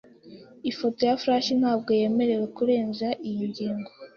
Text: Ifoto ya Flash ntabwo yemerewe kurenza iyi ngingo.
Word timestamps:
Ifoto 0.69 0.99
ya 1.09 1.15
Flash 1.21 1.47
ntabwo 1.59 1.89
yemerewe 1.99 2.45
kurenza 2.55 3.07
iyi 3.29 3.43
ngingo. 3.51 3.89